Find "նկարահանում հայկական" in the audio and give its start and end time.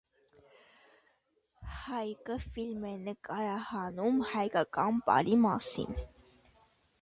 3.03-4.99